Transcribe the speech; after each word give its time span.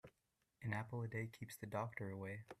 An 0.63 0.73
apple 0.73 1.03
a 1.03 1.07
day 1.07 1.27
keeps 1.27 1.57
the 1.57 1.67
doctor 1.67 2.09
away. 2.09 2.45